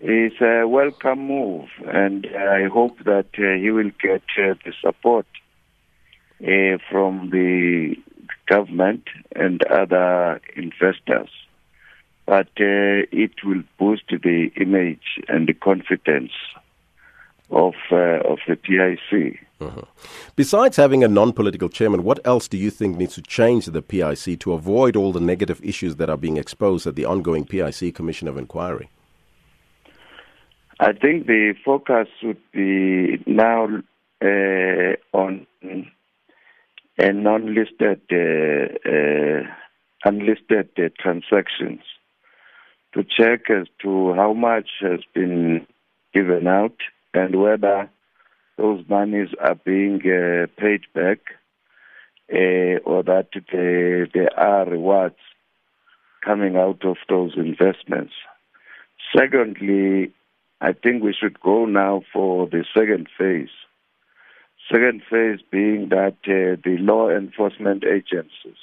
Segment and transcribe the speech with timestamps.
[0.00, 5.26] is a welcome move, and I hope that uh, he will get uh, the support
[6.42, 7.96] uh, from the
[8.48, 9.04] government
[9.36, 11.28] and other investors.
[12.24, 16.32] But it will boost the image and the confidence
[17.50, 19.40] of uh, of the PIC.
[19.60, 19.82] Uh-huh.
[20.36, 24.40] Besides having a non-political chairman, what else do you think needs to change the PIC
[24.40, 28.28] to avoid all the negative issues that are being exposed at the ongoing PIC Commission
[28.28, 28.88] of Inquiry?
[30.82, 33.66] I think the focus would be now
[34.24, 35.46] uh, on
[36.96, 39.42] a non-listed, uh, uh,
[40.06, 41.80] unlisted uh, transactions
[42.94, 45.66] to check as to how much has been
[46.14, 46.76] given out
[47.12, 47.90] and whether
[48.56, 51.18] those monies are being uh, paid back
[52.32, 55.20] uh, or that there are rewards
[56.24, 58.14] coming out of those investments.
[59.14, 60.14] Secondly,
[60.60, 63.48] I think we should go now for the second phase.
[64.70, 68.60] Second phase being that uh, the law enforcement agencies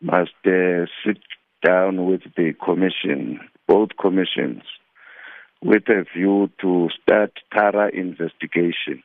[0.00, 1.18] must uh, sit
[1.64, 4.62] down with the commission, both commissions,
[5.62, 9.02] with a view to start thorough investigation.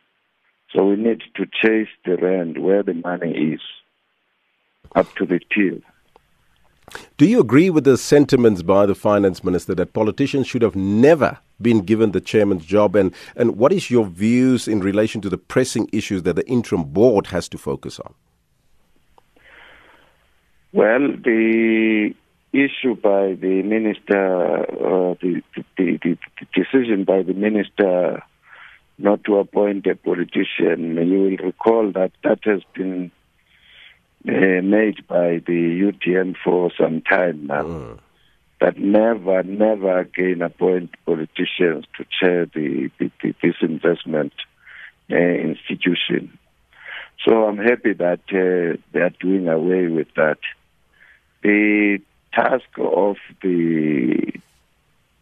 [0.74, 3.62] So we need to chase the rand where the money is
[4.96, 5.80] up to the till.
[7.18, 11.40] Do you agree with the sentiments by the finance minister that politicians should have never
[11.64, 12.96] been given the chairman's job?
[12.96, 16.84] And, and what is your views in relation to the pressing issues that the interim
[16.84, 18.14] board has to focus on?
[20.74, 22.14] Well, the
[22.52, 26.18] issue by the minister, uh, the, the, the, the,
[26.54, 28.24] decision by the minister
[28.98, 33.12] not to appoint a politician, you will recall that that has been
[34.28, 37.64] uh, made by the UDM for some time now.
[37.64, 38.00] Mm.
[38.64, 44.32] That never, never again appoint politicians to chair the, the, the this investment
[45.12, 46.40] uh, institution.
[47.28, 50.38] So I'm happy that uh, they are doing away with that.
[51.42, 52.00] The
[52.34, 54.32] task of the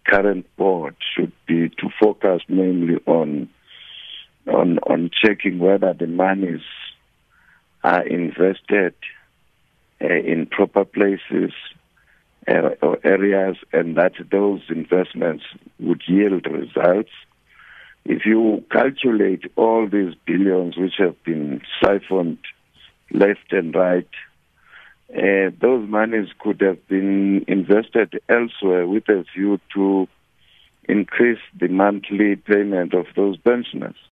[0.06, 3.50] current board should be to focus mainly on
[4.48, 6.62] on on checking whether the monies
[7.84, 8.94] are invested
[10.00, 11.54] uh, in proper places
[12.48, 15.44] areas and that those investments
[15.80, 17.12] would yield results.
[18.04, 22.40] If you calculate all these billions which have been siphoned
[23.12, 24.08] left and right,
[25.16, 30.08] uh, those monies could have been invested elsewhere with a view to
[30.88, 33.96] increase the monthly payment of those pensioners.